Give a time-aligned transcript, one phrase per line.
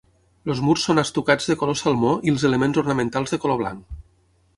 [0.51, 3.93] Els murs són estucats de color salmó i els elements ornamentals de color blanc.